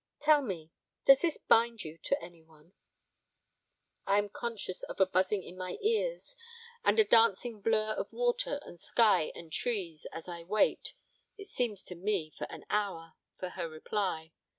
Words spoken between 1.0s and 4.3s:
does this bind you to any one?' I am